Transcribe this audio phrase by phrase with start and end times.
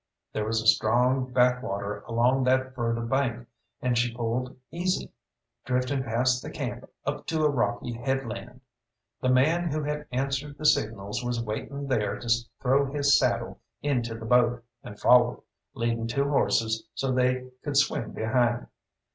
[0.33, 3.47] There was a strong backwater along that further bank,
[3.83, 5.11] and she pulled easy,
[5.63, 8.61] drifting past the camp up to a rocky headland.
[9.21, 12.29] The man who had answered the signals was waiting there to
[12.59, 15.43] throw his saddle into the boat, and follow,
[15.75, 18.65] leading two horses so they could swim behind.